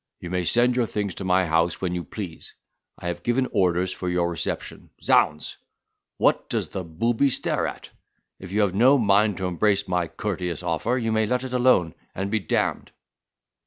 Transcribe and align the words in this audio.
You 0.19 0.31
may 0.31 0.43
send 0.45 0.75
your 0.75 0.87
things 0.87 1.13
to 1.13 1.23
my 1.23 1.45
house 1.45 1.79
when 1.79 1.93
you 1.93 2.03
please. 2.03 2.55
I 2.97 3.07
have 3.07 3.21
given 3.21 3.47
orders 3.51 3.91
for 3.91 4.09
your 4.09 4.31
reception. 4.31 4.89
Zounds! 4.99 5.57
What 6.17 6.49
does 6.49 6.69
the 6.69 6.83
booby 6.83 7.29
stare 7.29 7.67
at? 7.67 7.91
If 8.39 8.51
you 8.51 8.61
have 8.61 8.73
no 8.73 8.97
mind 8.97 9.37
to 9.37 9.45
embrace 9.45 9.87
my 9.87 10.07
courteous 10.07 10.63
offer, 10.63 10.97
you 10.97 11.11
may 11.11 11.27
let 11.27 11.43
it 11.43 11.53
alone, 11.53 11.93
and 12.15 12.31
be 12.31 12.39
d—d." 12.39 12.91